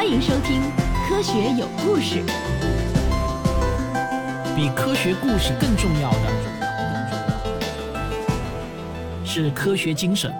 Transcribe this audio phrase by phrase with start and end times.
[0.00, 0.62] 欢迎收听
[1.06, 2.24] 《科学有故事》。
[4.56, 6.32] 比科学故事更重要的
[9.26, 10.32] 是科学精神。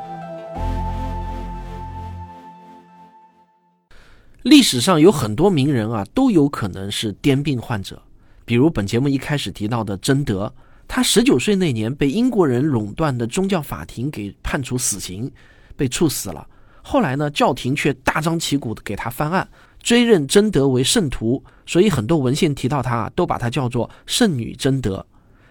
[4.44, 8.02] 历史上有很多名人啊，都有可能是癫病患者。
[8.46, 10.54] 比如本节目一开始提到的贞德，
[10.88, 15.30] 他十九岁那年被英国人垄断的宗教法庭给判处死刑，
[15.76, 16.46] 被处死了。
[16.82, 19.48] 后来呢，教廷却大张旗鼓的给他翻案，
[19.82, 25.06] 追认贞德为圣徒，所以很多文献提到他，都把他叫做圣女贞德。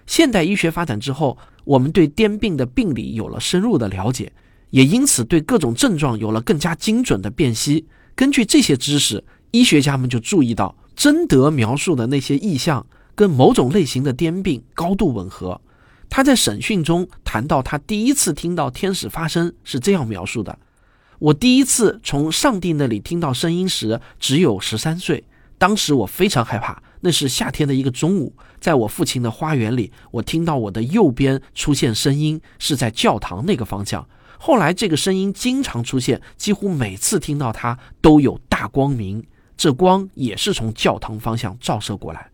[0.06, 4.32] 现代医学发展之后，我们对癫病的病理有了深入的了解，
[4.72, 7.86] 也因此对各种症状有了更加精准的辨析。
[8.16, 15.62] 根据这些知识，医学家们就注意到，贞德描述的那些意象跟某种类型的癫病高度吻合。
[16.10, 20.58] 他在审讯中谈到，他第一次听到天使发声是这样描述的
[21.20, 25.26] ：“我第一次从上帝那里听到声音时，只有十三岁。
[25.58, 26.82] 当时我非常害怕。
[27.02, 34.08] 那是夏天的一个中午，在我父亲的花园里，我听到我的右边出现声音，是在教堂那个方向。”
[34.38, 39.26] 后来，这个声音经常出现，几乎每次听到它都有大光明，
[39.58, 42.30] 这光也是从教堂方向照射过来。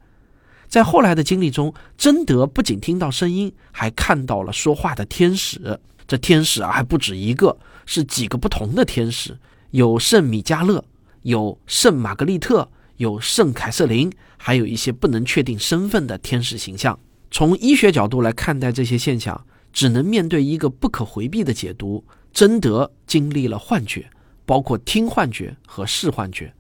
[0.68, 5.80] 在后来的经历中，贞德不仅听到声音，还看到了说话的天使。
[6.08, 9.38] 这天使啊，还不止一个，是几个不同的天使，
[9.72, 10.84] 有圣米迦勒，
[11.22, 17.00] 有圣玛格丽特，有圣凯瑟琳，还有一些不能确定身份的天使形象。
[17.32, 19.46] 从医学角度来看待这些现象。
[19.76, 24.10] 只能面对一个不可回避的解读：贞德经历了幻觉，
[24.46, 26.54] 包括听幻觉和视幻觉。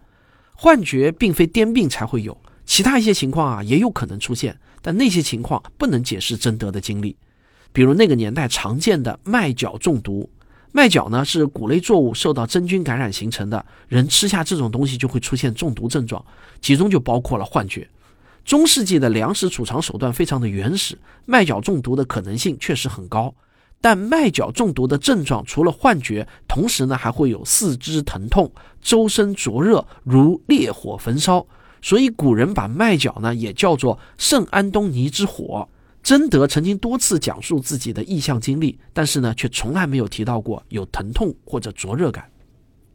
[0.53, 7.16] 幻觉并非癫病才会有，其他一些情况啊也有可能出现，但那些情况不能解释贞德的经历。
[7.76, 10.30] 比如那个年代常见的麦角中毒，
[10.72, 16.23] 麦角呢是谷类作物受到真菌感染形成的，人吃下这种东西就会出现中毒症状，
[16.62, 17.86] 其中就包括了幻觉。
[18.46, 23.35] 中世纪的粮食储藏手段非常的原始，麦角中毒的可能性确实很高。
[23.81, 28.50] 但麦角中毒的症状除了幻觉，同时呢还会有四肢疼痛、
[28.81, 31.46] 周身灼热，如烈火焚烧。
[31.81, 35.68] 所以古人把麦角呢也叫做圣安东尼之火。
[36.05, 42.29] 贞德曾经多次讲述自己的异象经历，但是呢却从来没有提到过有疼痛或者灼热感。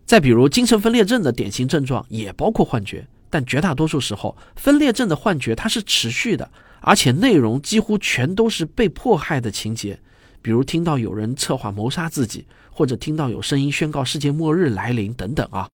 [0.06, 3.04] 再比如精神分裂症的典型症状也包括幻觉。
[3.28, 6.48] 但绝大多数时候，分裂症的幻觉它是持续的，
[6.81, 9.98] 而且内容几乎全都是被迫害的情节，
[10.41, 15.69] 比如听到有人策划谋杀自己，或者听到有声音宣告世界末日来临等等啊。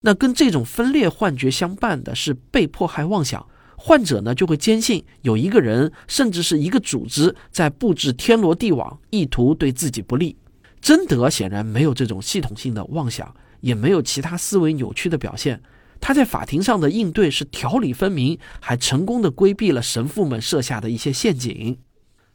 [0.00, 3.46] 那跟这种分裂幻觉相伴的是被迫害妄想，
[3.80, 10.36] 患者呢就会坚信有一个人，甚至是一个组织在布置天罗地网，意图对自己不利。
[10.80, 15.62] 贞德显然没有这种系统性的妄想，也没有其他思维扭曲的表现。
[16.00, 21.78] 他在法庭上的应对是条理分明，还成功的规避了神父们设下的一些陷阱。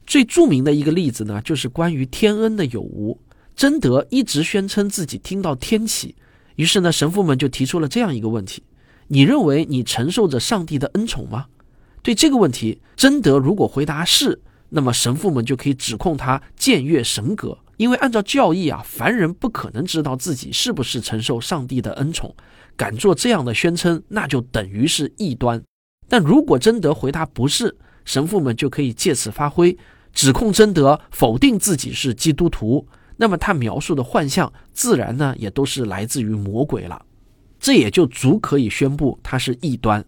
[0.08, 3.20] 最著名的一个例子呢，就是关于天恩的有无。
[3.56, 6.16] 贞德一直宣称自己听到天启，
[6.56, 8.64] 于是呢，神父们就提出了这样一个问题：
[9.14, 11.46] 你认为你承受着上帝的恩宠吗？
[12.02, 22.36] 对这个问题，贞德如果回答是，那么神父们就可以指控他僭越神格，因为按照教义啊，凡人不可能知道自己是不是承受上帝的恩宠。
[22.76, 25.62] 敢做这样的宣称，那就等于是异端。
[26.10, 29.78] 但如果贞德回答不是，神父们就可以借此发挥，
[30.12, 32.88] 指控贞德否定自己是基督徒。
[33.18, 37.06] 那么他描述的幻象，自然呢也都是来自于魔鬼了。
[37.64, 40.04] 这也就足可以宣布他是异端。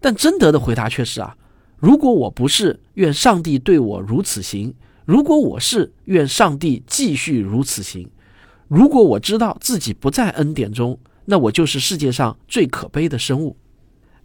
[0.00, 1.36] 但贞德的回答却是啊，
[1.76, 4.72] 如果我不是，愿上帝对我如此行；
[5.04, 8.08] 如果我是，愿上帝继续如此行。
[8.68, 10.96] 如果我知道自己不在恩典中。
[11.26, 13.56] 那我就是世界上最可悲的生物，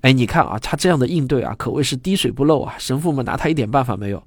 [0.01, 4.22] 哎，你看啊，他这样的应对啊，可谓是滴水不漏啊，神父们拿他一点办法没有。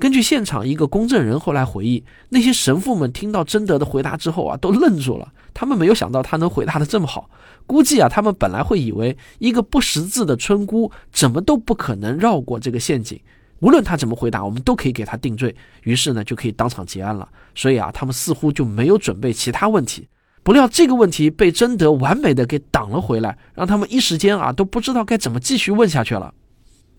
[0.00, 7.28] 根据现场一个公证人后来回忆，那些神父们听到贞德的回答之后啊，都愣住了，他们没有想到他能回答的这么好。
[7.66, 13.20] 估计啊，他们本来会以为一个不识字的村姑怎么都不可能绕过这个陷阱，
[13.60, 17.28] 无论他怎么回答，我们都可以给他定罪，于是呢，就可以当场结案了。
[17.54, 20.08] 所以啊，他们似乎就没有准备其他问题。
[20.42, 26.32] 不料这个问题被贞德完美的给挡了回来，让他们一时间啊都不知道该怎么继续问下去了。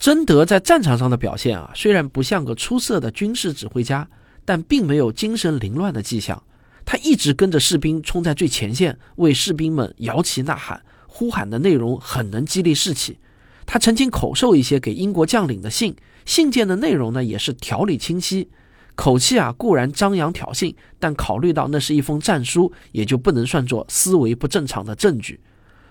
[0.02, 4.10] 贞德在战场上的表现啊，虽然不像个出色的军事指挥家，
[4.44, 6.42] 但并没有精神凌乱的迹象。
[6.84, 13.20] 他一直跟着士兵冲在最前线，为士兵们摇旗呐喊，呼喊的内容很能激励士气。
[13.68, 15.96] 他曾经口授一些给英国将领的信，
[16.26, 18.50] 信件的内容呢也是条理清晰。
[18.96, 25.40] 口气啊，固然张扬挑衅，但考虑到那是一封战书，也就不能算作思维不正常的证据。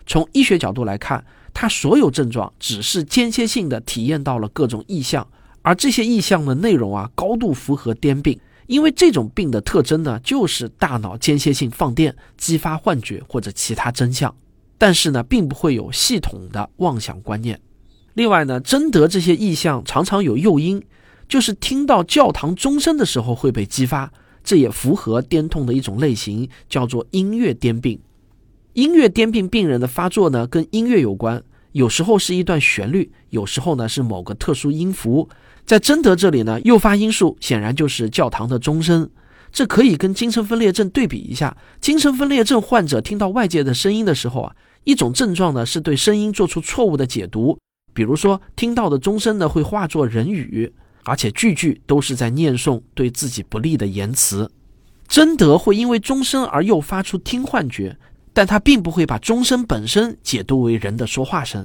[0.05, 1.25] 从医学角度来看，
[1.61, 5.29] 他所有症状只是间歇性的体验到了各种异象，
[5.61, 8.41] 而这些异象的内容啊，高度符合癫病。
[8.67, 14.35] 因为这种病的特征呢，就是大脑间歇性放电，激发幻觉或者其他真相，
[14.79, 17.61] 但是呢，并不会有系统的妄想观念。
[18.15, 20.83] 另外呢，征得这些意象常常有诱因，
[21.29, 24.11] 就是听到教堂钟声的时候会被激发，
[24.43, 28.01] 这也符合癫痛的一种类型，叫做音乐癫病。
[28.73, 31.43] 音乐癫病病人的发作呢，跟音乐有关，
[31.73, 35.29] 有时候是一段旋律，有时候呢是某个特殊音符。
[35.65, 39.09] 在贞德这里呢，诱发因素显然就是教堂的钟声，
[39.53, 41.57] 这可以跟精神分裂症对比一下。
[41.81, 47.57] 精神分裂症患者听到外界的声音的时候啊，一种症状呢是对声音做出错误的解读，
[47.95, 50.73] 比如说听到的钟声呢会化作人语，
[51.05, 54.51] 而且句句都是在念诵对自己不利的言辞。
[55.07, 57.97] 贞德会因为钟声而诱发出听幻觉，
[58.33, 61.65] 但他并不会把钟声本身解读为人的说话声。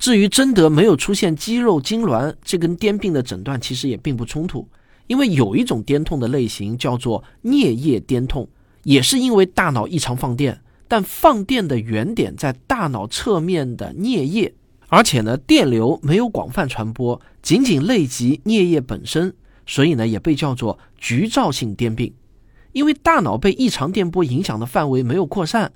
[0.00, 4.68] 至于真德没有出现肌肉痉挛，这跟癫病的诊断其实也并不冲突，
[5.06, 8.48] 因为有一种癫痛的类型叫做颞叶癫痛，
[8.82, 14.52] 也是因为大脑异常放电，但放电的原点在大脑侧面的颞叶，
[14.88, 19.32] 而且呢电流没有广泛传播，仅仅累及颞叶本身，
[19.64, 22.12] 所以呢也被叫做局灶性癫病，
[22.72, 25.72] 因为大脑被异常电波影响的范围没有扩散，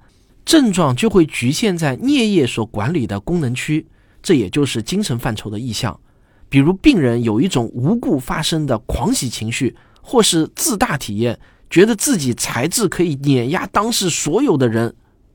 [0.49, 3.87] 症状就会局限在颞叶所管理的功能区。
[4.23, 6.01] 这也就是精神范畴的意向，
[6.49, 14.95] 比如病人有一种无故发生的狂喜情绪，或是自大体验，觉得自己才智可以碾压当时所有的人。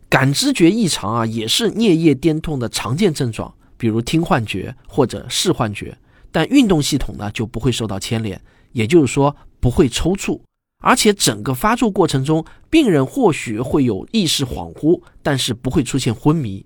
[0.09, 5.95] 感知觉异常啊，也是颞叶癫痛的常见症状，比如听幻觉或者视幻觉。
[6.31, 10.41] 但运动系统呢就不会受到牵连，也就是说不会抽搐，
[10.83, 16.63] 而且整个发作过程中，病人或许会有意识恍惚，但是不会出现昏迷。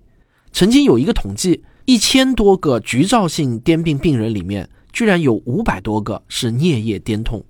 [0.52, 1.64] 曾经有一个统计。
[1.88, 7.42] 一千多个局灶性癫病病人里面，居然有五百多个是颞叶癫痛。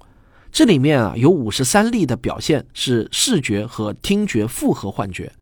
[0.53, 5.33] 这里面啊，有五十三例的表现是视觉和听觉复合幻觉，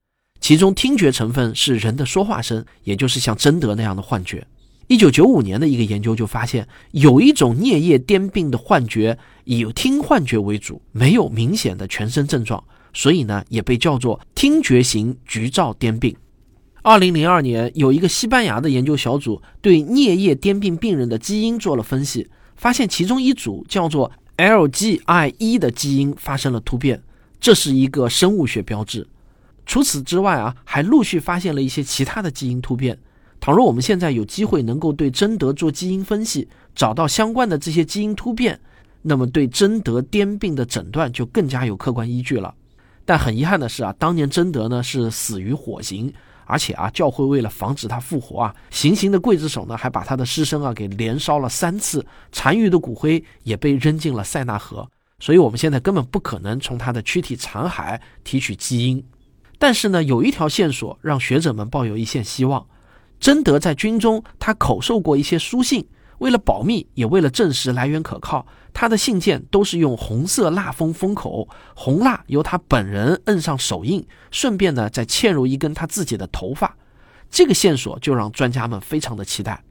[0.41, 4.47] 其中听觉成分是人的说话声，也就是像贞德那样的幻觉。
[4.89, 12.63] 一九九五年的一个研究就发现，有一种颞叶癫病的幻觉以听幻觉为主，没有明显的全身症状，
[12.95, 16.15] 所以呢，也被叫做听觉型局灶癫病。
[16.83, 27.03] 二零零二年，有一个西班牙的研究小组对颞叶癫病病人的基因做了分析，发现其中一组叫做 LGI1 的基因发生了突变，
[27.41, 29.05] 这是一个生物学标志。
[29.67, 32.97] 除此之外啊，还陆续发现了一些其他的基因突变。
[33.41, 38.61] 倘若我们现在有机会能够对贞德做基因分析，找到相关的这些基因突变，
[39.03, 42.55] 那么对贞德癫病的诊断就更加有客观依据了。
[43.05, 46.13] 但很遗憾的是啊，当年贞德呢是死于火刑。
[46.49, 54.89] 而且啊，教会为了防止他复活啊，行刑的刽子手呢，还把他的尸身啊给连烧了三次，残余的骨灰也被扔进了塞纳河。
[55.19, 59.03] 所以，我们现在根本不可能从他的躯体残骸提取基因。
[59.59, 62.65] 但是呢，有一条线索让学者们抱有一线希望：
[63.19, 65.87] 贞德在军中，他口授过一些书信。
[66.19, 76.75] 为了保密，也为了证实来源可靠，他的信件都是用红色蜡封封口，红蜡由他本人摁上手印，顺便呢再嵌入一根他自己的头发。
[77.31, 79.63] 这个线索就让专家们非常的期待。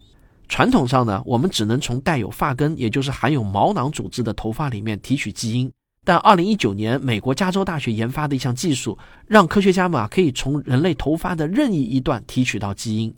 [0.48, 5.72] 传统上呢，我们只能从带有发根，也就是含有毛囊组织的头发里面提取基因。
[6.04, 13.12] 但二零一九年，美国加州大学研发的一项技术，让科学家们啊可以从人类头发的任意一段提取到基因。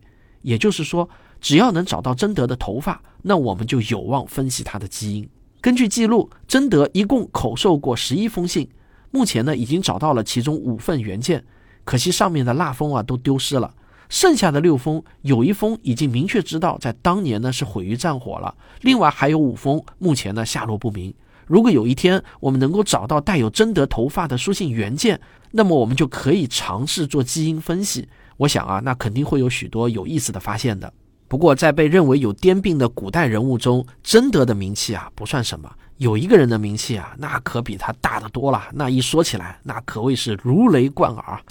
[0.48, 1.08] 也就是说。
[1.40, 5.30] 只要能找到贞德的头发，那我们就有望分析他的基因。
[5.62, 8.68] 根据记录，贞德一共口授过十一封信，
[9.12, 11.46] 目前呢已经找到了其中五份原件，
[11.84, 13.72] 可惜上面的蜡封啊都丢失了。
[14.10, 21.14] 剩下的六封，有一封已经明确知道在当年呢是毁于战火了，另外还有五封目前呢下落不明。
[21.46, 28.10] 如果有一天我们能够找到带有贞德头发的书信原件，那么我们就可以尝试做基因分析。
[28.38, 30.94] 我想啊，那肯定会有许多有意思的发现的。
[31.28, 35.70] 不过，在被认为有癫病的古代人物中，贞德的名气啊不算什么。
[35.98, 38.64] 有一个人的名气啊，那可比他大得多了。
[38.72, 41.42] 那一说起来，那可谓是如雷贯耳。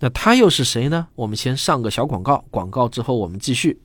[0.00, 1.06] 那他又是谁呢？
[1.14, 3.80] 我们先上个小广告，广告之后我们继续。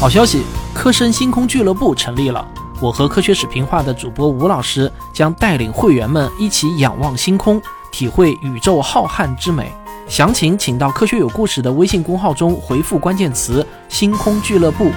[0.00, 2.67] 好消息，科生星空俱乐部成立了。
[2.80, 9.72] 我和科学史评话的主播吴老师将带领会员们一起仰望星空，体会宇宙浩瀚之美。
[10.06, 14.92] 详情请到“科学有故事”的微信公号中回复关键词“星空俱乐部”。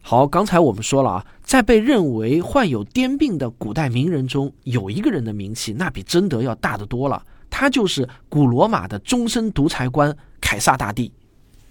[0.00, 11.12] 好，刚才我们说了啊，在被认为患有癫病的古代名人中，有一个人的名气那比贞德要大得多了，他就是古罗马的终身独裁官凯撒大帝。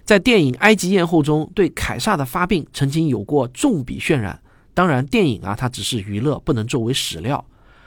[0.04, 4.40] 在电影《埃及艳后》中，对凯撒的发病曾经有过重笔渲染。
[4.74, 7.44] 当然，电影啊，它只是娱乐，不能作为史料。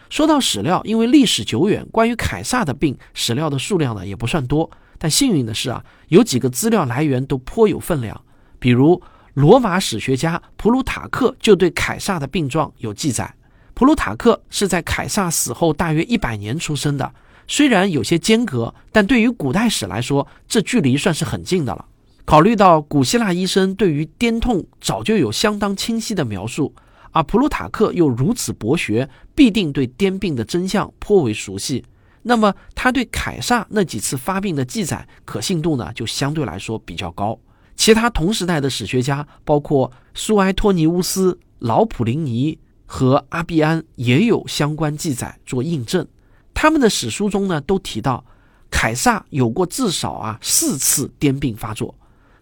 [0.10, 4.70] 说到史料，因为历史久远，关于凯撒的病史料的数量呢也不算多。
[4.98, 8.22] 但幸运的是啊，有几个资料来源都颇有分量，
[8.60, 9.02] 比如。
[9.34, 13.32] 罗马史学家普鲁塔克就对凯撒的病状有记载。
[13.76, 17.14] 普鲁塔克是在凯撒死后大约一百年出生的，
[17.48, 21.86] 虽然有些间隔，但对于古代史来说，这距离算是很近的了。
[22.28, 26.76] 考虑到古希腊医生对于癫痛早就有相当清晰的描述，
[27.14, 31.86] 而普鲁塔克又如此博学，必定对癫病的真相颇为熟悉。
[32.24, 37.40] 那么，他对凯撒那几次发病的记载可信度呢，就相对来说比较高。
[37.78, 46.06] 其他同时代的史学家，包括苏埃托尼乌斯、老普林尼和阿比安，也有相关记载做印证。
[46.54, 48.26] 他们的史书中呢，都提到
[48.70, 51.96] 凯撒有过至少啊四次癫病发作。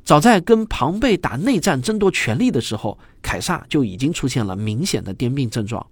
[0.06, 5.86] 早在跟庞贝打内战争夺权力的时候，凯撒就已经出现了明显的癫病症状。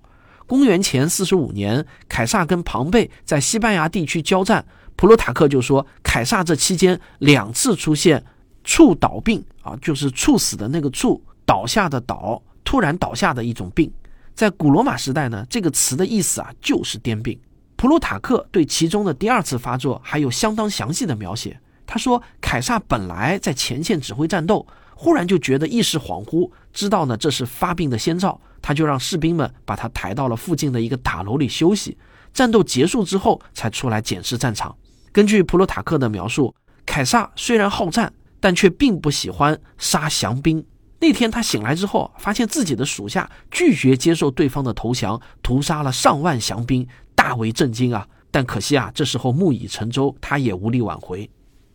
[0.46, 4.64] 公元前四十五年，凯撒跟庞贝在西班牙地区交战，
[4.96, 8.24] 普鲁塔克就说，凯撒这期间两次出现。
[8.66, 13.92] 猝倒病啊，就是猝死的那个猝，倒下的倒，突然倒下的一种病。
[14.34, 17.38] 在古罗马时代呢，这个词的意思啊就是癫病。
[17.76, 21.60] 普鲁塔克对其中的第二次发作还有相当详细的描写。
[21.94, 31.96] 他说，凯撒本来在前线指挥战斗，忽然就觉得意识恍惚，知道呢这是发病的先兆，他就让士兵们把他抬到了附近的一个塔楼里休息。
[32.34, 34.76] 战斗结束之后，才出来检视战场。
[35.12, 38.12] 根据普鲁塔克的描述，凯撒虽然好战。
[38.40, 40.66] 但却并不喜欢杀降兵。
[41.00, 46.86] 那天他醒来之后，发现自己的属下拒绝接受对方的投降，屠杀了上万降兵，
[47.16, 48.06] 大为震惊啊！
[48.32, 51.30] 但可惜啊，这时候木已成舟，他也无力挽回。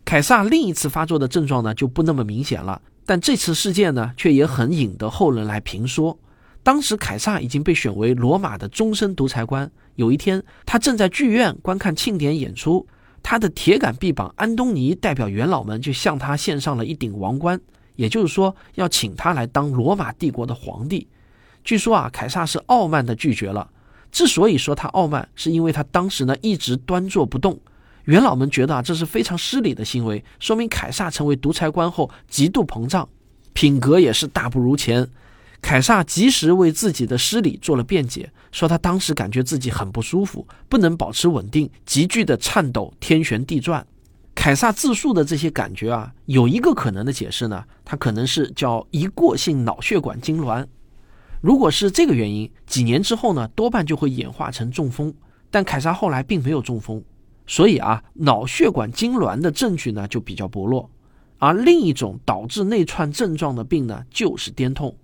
[0.09, 2.81] 凯撒另一次发作的症状呢，就不那么明显了。
[3.05, 6.17] 但这次事件呢，却也很引得后人来评说。
[6.63, 9.69] 当时凯撒已经被选为罗马的终身独裁官。
[9.97, 12.87] 有一天，他正在剧院观看庆典演出。
[13.21, 17.61] 他的铁杆臂膀安东尼代表元老们就向他献上了一顶王冠，
[17.95, 21.07] 也就是说要请他来当罗马帝国的皇帝。
[21.63, 23.69] 据说啊，凯撒是傲慢的拒绝了。
[24.11, 27.59] 之所以说他傲慢，是因为他当时呢一直端坐不动。
[28.09, 33.07] 元老们觉得啊这是非常失礼的行为，说明凯撒成为独裁官后极度膨胀，
[33.53, 35.07] 品格也是大不如前。
[35.61, 43.85] 凯撒及时为自己的失礼做了辩解，说他当时感觉自己很不舒服，不能保持稳定，急剧的颤抖，天旋地转。
[44.33, 50.65] 凯撒自述的这些感觉啊，有一个可能的解释呢，他可能是叫一过性脑血管痉挛。
[51.41, 55.13] 如果是这个原因，几年之后呢，多半就会演化成中风。
[55.51, 57.03] 但凯撒后来并没有中风，
[57.49, 60.87] 所以啊，脑血管痉挛的证据呢就比较薄弱。
[61.39, 64.95] 而另一种导致内串症状的病呢，就是癫痛。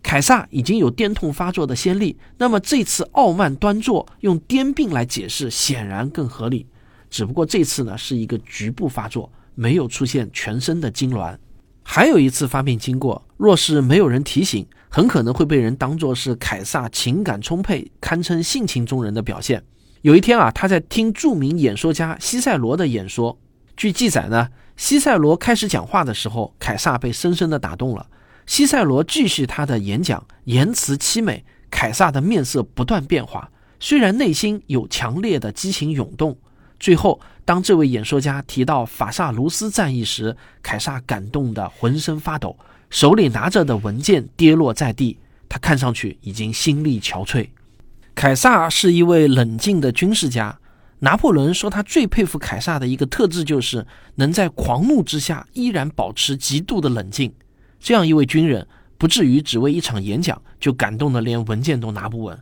[0.00, 6.64] 凯撒已经有癫痛发作的先例，那么这次傲慢端坐用癫病来解释，显然更合理。
[7.10, 11.36] 只不过这次呢是一个局部发作，没有出现全身的痉挛。
[11.82, 19.64] 还有一次发病经过，若是没有人提醒，很可能会被人当作是凯撒情感充沛、堪称性情中人的表现。
[20.02, 23.38] 有一天啊，他在听著名演说家西塞罗的演说。
[23.76, 28.06] 据记载呢，西塞罗开始讲话的时候，凯撒被深深的打动了。
[28.46, 31.44] 西塞罗继续他的演讲，言辞凄美。
[31.70, 36.38] 凯撒的面色不断变化，虽然内心有强烈的激情涌动。
[36.80, 42.56] 最后，当这位演说家提到法萨卢斯战役时，凯撒感动得浑身发抖，
[42.88, 45.18] 手里拿着的文件跌落在地。
[45.48, 47.48] 他看上去已经心力憔悴。
[48.18, 50.58] 凯撒是一位冷静的军事家。
[50.98, 57.32] 拿破仑说，他最佩服凯撒的一个特质就是能在狂怒之下依然保持极度的冷静。
[57.78, 58.66] 这样一位军人，
[58.98, 62.36] 不至于只为一场演讲就感动的连文件都拿不稳。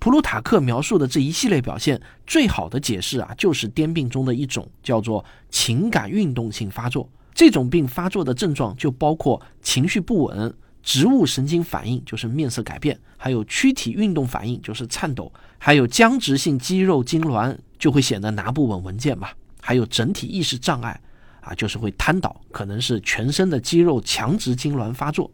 [0.00, 7.08] 普鲁塔克描述的这一系列表现，最好的解释啊，就是癫病中的一种，叫做情感运动性发作。
[7.32, 19.28] 这种病发作的症状就包括情绪不稳、植物神经反应，就是面色改变，还有躯体运动反应，就是颤抖，还有僵直性肌肉痉挛，就会显得拿不稳文件嘛，
[19.60, 21.00] 还有整体意识障碍。
[21.42, 25.30] 啊，就是会瘫倒，可能是全身的肌肉强直痉挛发作。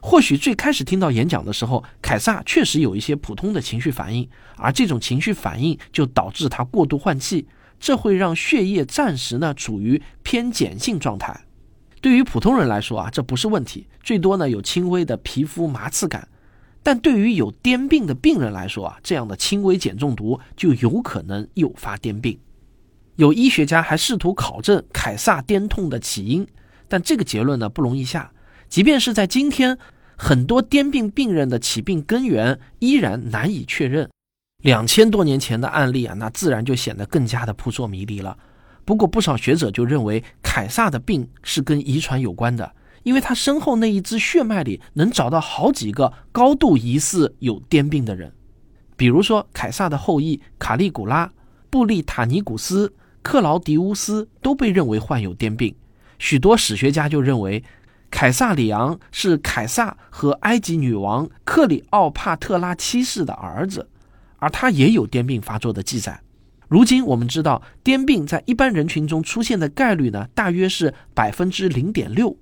[0.00, 4.26] 或许最开始听到演讲的时候，凯撒确实有一些普通的情绪反应，
[4.56, 7.46] 而这种情绪反应就导致他过度换气，
[7.78, 11.38] 这会让血液暂时呢处于偏碱性状态。
[12.00, 16.26] 对于普通人来说啊，这不是问题，最多呢有轻微的皮肤麻刺感。
[16.82, 22.38] 但对于有癫病的病人来说啊，这样的轻微碱中毒就有可能诱发癫病。
[23.16, 26.46] 有医学家还试图考证凯撒癫痛的起因，
[26.88, 28.32] 但这个结论呢不容易下。
[28.70, 29.76] 即便是在今天，
[30.16, 34.08] 很多癫病病人的起病根源依然难以确认。
[34.62, 38.38] 两千多年前的案例啊，那自然就显得更加的扑朔迷离了。
[38.90, 48.32] 不过，不少学者就认为凯撒的病是跟遗传有关的，因为他身后那一支血脉里能找到好几个高度疑似有癫病的人，
[48.96, 51.30] 比如说凯撒的后裔卡利古拉、
[51.70, 52.92] 布利塔尼古斯、
[53.22, 55.72] 克劳迪乌斯都被认为患有癫病。
[56.18, 57.62] 许多史学家就认为，
[58.10, 63.88] 凯撒里昂是凯撒和埃及女王克里奥帕特拉七世的儿子，
[64.38, 66.20] 而他也有癫病发作的记载。
[66.70, 72.36] 如今我们知道，癫病在一般人群中出现的概率呢，大约是百分之零点六。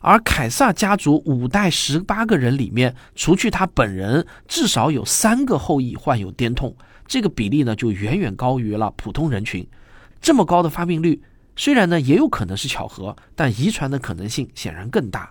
[0.00, 6.74] 而凯撒家族五代十八个人里面，除去他本人，至少有三个后裔患有癫痛，
[7.06, 9.68] 这个比例呢，就远远高于了普通人群。
[10.18, 11.20] 这么高的发病率，
[11.54, 15.30] 虽然呢也有可能是巧合，但遗传的可能性显然更大。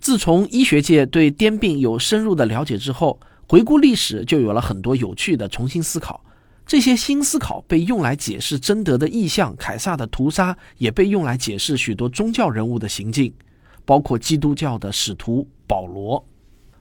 [0.00, 6.23] 自从医学界对癫病有深入的了解之后，回顾历史就有了很多有趣的重新思考。
[6.66, 13.32] 这些新思考被用来解释贞德的意象，凯撒的屠杀也被用来解释许多宗教人物的行径，
[13.84, 16.24] 包括基督教的使徒保罗。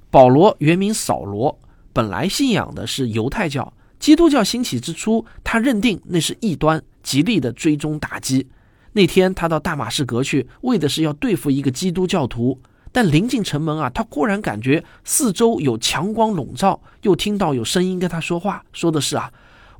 [0.09, 1.59] 保罗原名扫罗，
[1.91, 3.73] 本来信仰的是犹太教。
[3.99, 8.47] 基督教兴起之初，他认定那是异端，极力的追踪打击。
[8.93, 12.59] 那天他到大马士革去，为的是要对付一个基督教徒。
[12.91, 19.31] 但临近城门啊，他忽然感觉四周有强光笼罩，又听到有声音跟他说话，说的是啊。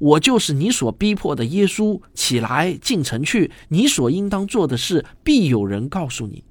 [0.03, 3.49] 我就是你所逼迫的耶稣，起来进城去。
[3.69, 6.43] 你所应当做的事，必有人告诉你。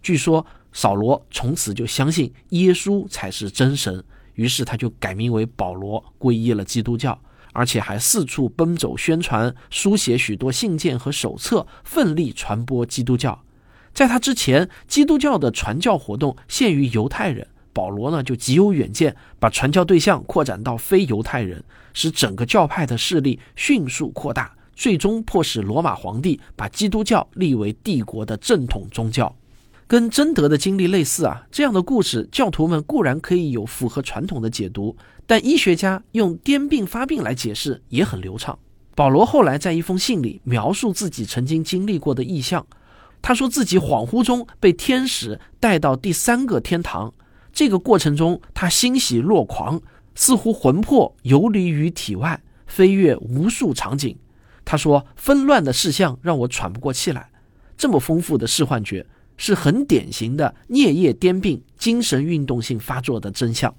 [0.00, 4.02] 据说扫罗从此就相信耶稣才是真神，
[4.36, 7.20] 于是他就改名为保罗，皈依了基督教，
[7.52, 13.44] 而且还四处奔走宣传，书写许多信件和手册，奋力传播基督教。
[13.92, 17.48] 在他之前，基督教的传教活动限于犹太人。
[17.74, 29.34] 保罗呢，就极有远见，把传教对象扩展到非犹太人，使整个教派的势力迅速扩大，最终迫使罗马皇帝把基督教立为帝国的正统宗教。
[29.86, 38.58] 跟贞德的经历类似啊，这样的故事，教徒们固然可以有符合传统的解读，但医学家用癫病发病来解释也很流畅。
[38.94, 42.64] 保罗后来在一封信里描述自己曾经经历过的异象，
[43.20, 47.12] 他说自己恍惚中被天使带到第三个天堂。
[47.54, 49.80] 这个过程中，他欣喜若狂，
[50.16, 54.18] 似乎魂魄游离于体外，飞越无数场景。
[54.64, 57.30] 他说：“纷乱的事项让我喘不过气来。”
[57.78, 63.72] 这么丰富的视幻觉，是很典型的颞叶癫病精神运动性发作的真相。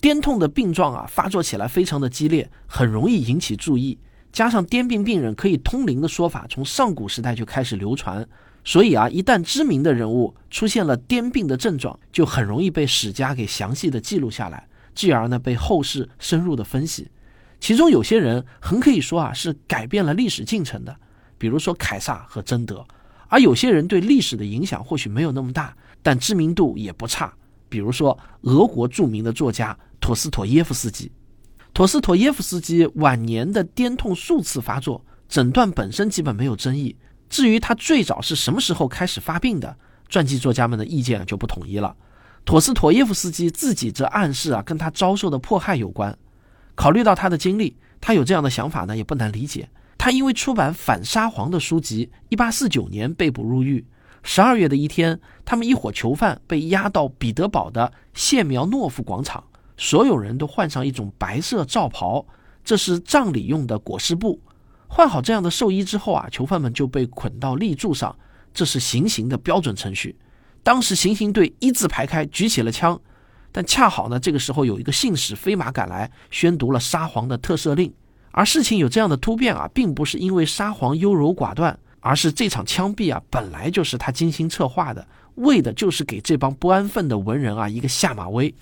[0.00, 3.96] 癫痛的病状啊，发作起来非常的激烈，很容易引起注意。
[4.32, 8.26] 加上癫病病人可以通灵的说法，从上古时代就开始流传。
[8.64, 17.10] 所以啊，一旦知名的人物出现了癫病的症状，就很容易被史家给详细的记录下来，继而呢被后世深入的分析。
[17.58, 20.96] 其中有些人很可以说啊是改变了历史进程的，
[21.38, 22.84] 比如说凯撒和贞德；
[23.28, 27.32] 而有些人对历史的影响或许没有那么大，但知名度也不差，
[27.68, 31.10] 比如说俄国著名的作家陀思妥耶夫斯基。
[31.74, 36.94] 陀思妥耶夫斯基晚年的癫痛数次发作，诊断本身基本没有争议。
[37.32, 39.74] 至于他最早是什么时候开始发病的，
[40.10, 41.96] 传记作家们的意见就不统一了。
[42.44, 46.18] 陀思妥耶夫斯基自己则暗示啊，跟他遭受的迫害有关。
[46.74, 49.70] 考虑到他的经历，他有这样的想法呢，也不难理解。
[49.96, 53.86] 他因为出版反沙皇的书籍，一八四九年被捕入狱。
[54.22, 59.42] 十二月的一天，他们一伙囚犯被押到彼得堡的谢苗诺夫广场，
[59.78, 62.26] 所有人都换上一种白色罩袍，
[62.62, 64.38] 这是葬礼用的裹尸布。
[64.94, 68.14] 换好这样的寿衣之后啊，囚犯们就被捆到立柱上，
[68.52, 70.14] 这是行刑的标准程序。
[70.62, 73.00] 当时行刑队一字排开，举起了枪，
[73.50, 77.90] 但恰好呢，这个时候有一个信使飞马赶来，宣读了沙皇的特赦令。
[78.32, 88.54] 而事情有这样的突变啊，并不是因为沙皇优柔寡断，而是这场枪毙啊，本来就是他精心策划的，为的就是给这帮不安分的文人啊一个下马威。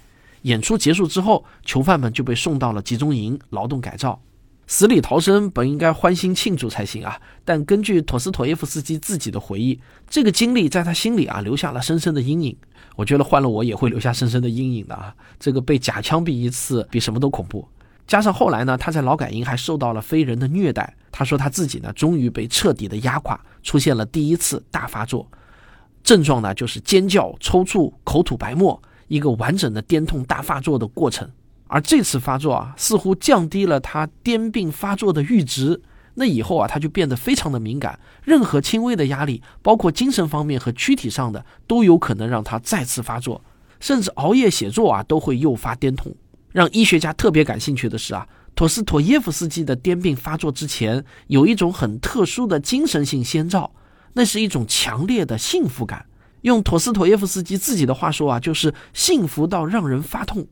[0.43, 4.23] 演出结束之后，囚犯们就被送到了集中营劳动改造。
[4.70, 7.20] 死里逃生本应该欢欣庆祝才行啊！
[7.44, 12.56] 但根据陀思妥耶夫斯基自己的回忆，这个经历在他心里啊留下了深深的阴影。
[12.94, 15.12] 我觉得换了我也会留下深深的阴影的啊！
[15.40, 17.66] 这个被假枪毙一次比什么都恐怖。
[18.06, 20.94] 加上后来呢，他在劳改营还受到了非人的虐待。
[21.11, 25.28] 他说他自己呢，终于被彻底的压垮，出现了第一次大发作。
[26.04, 31.28] 症状呢就是尖叫、抽搐、口吐白沫，一个完整的癫痛大发作的过程。
[31.70, 35.80] 而这次发作啊，似乎降低了他癫病发作的阈值。
[36.14, 43.42] 那以后啊，他就变得非常的敏感，任何轻微的压力，包括精神方面和躯体上的，都有可能让他再次发作。
[43.78, 46.14] 甚至熬夜写作啊，都会诱发癫痛。
[46.50, 53.72] 让医学家特别感兴趣的是啊，陀思妥耶夫斯基的癫病发作之前，有一种很特殊的精神性先兆，
[54.14, 56.04] 那是一种强烈的幸福感。
[56.42, 60.46] 用陀思妥耶夫斯基自己的话说啊，就是幸福到让人发痛。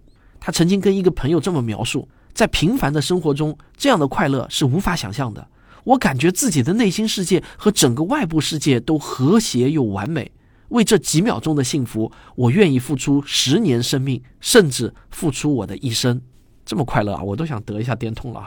[0.48, 5.46] 他曾经跟一个朋友这么描述：在平凡的生活中，这样的快乐是无法想象的。
[5.84, 10.32] 我感觉自己的内心世界和整个外部世界都和谐又完美。
[10.70, 16.18] 为这几秒钟的幸福，我愿意付出十年生命，甚至付出我的一生。
[16.64, 18.42] 这么快乐啊，我都想得一下癫痛了。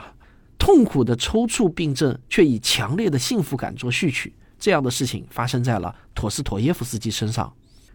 [0.58, 7.52] 痛苦的抽搐病症却以强烈的幸福感做序曲，这样的事情发生在了陀思妥耶夫斯基身上。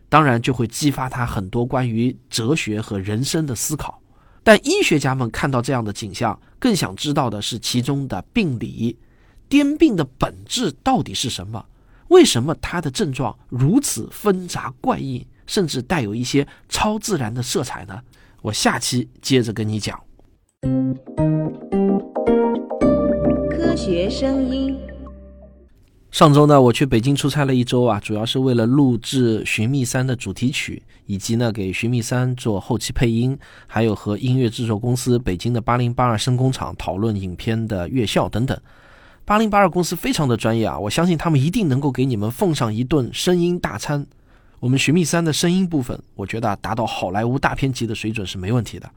[0.10, 4.02] 当然就会激发他很多关于哲学和人生的思考，
[4.43, 8.98] 但医学家们看到这样的景象，更想知道的是其中的病理，
[9.50, 11.65] 癫病的本质到底是什么？
[12.08, 18.00] 为什么他的症状如此纷杂怪异，甚至带有一些超自然的色彩呢？
[18.41, 20.00] 我下期接着跟你讲。
[23.50, 24.80] 科学声音。
[26.17, 38.60] 上周呢，我去北京出差了一周啊，主要是为了录制《寻觅三》的主题曲，以及呢给《寻觅三》做后期配音，还有和音乐制作公司北京的八零八二声工厂讨论影片的乐效等等。
[39.25, 44.03] 八零八二公司非常的专业啊，我相信他们一定能够给你们奉上一顿声音大餐。
[44.60, 48.89] 我们《寻觅三》的声音部分，我觉得达到好莱坞大片级的水准是没问题的。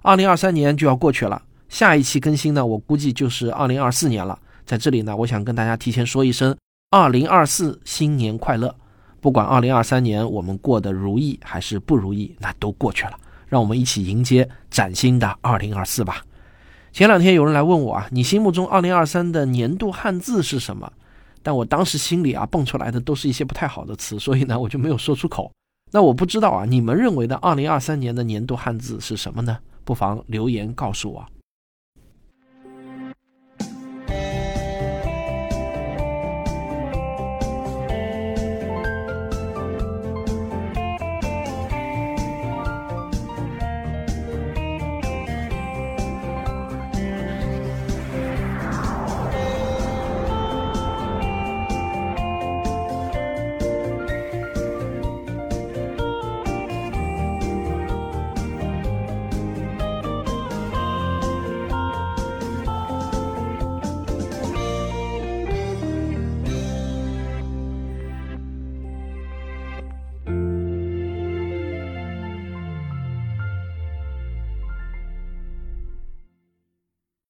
[0.00, 4.38] 二零二三年就要过去了，下一期更新呢，我估计就是二零二四年了。
[4.66, 6.54] 在这里呢，我想跟大家提前说一声，
[6.90, 8.74] 二零二四新年快乐！
[9.20, 13.12] 不管二零二三年我们过得如意还是不如意，那都过去了，
[13.46, 16.20] 让我们一起迎接崭新的二零二四吧。
[16.92, 20.92] 前两天有人来问我啊，你心目中二零二三的年度汉字是什么？
[21.44, 25.52] 但我当时心里啊蹦出来的都是一些不太好的词，所以呢我就没有说出口。
[25.92, 29.58] 那我不知道啊，你们认为的二零二三年的年度汉字是什么呢？
[29.84, 31.24] 不妨留言告诉我。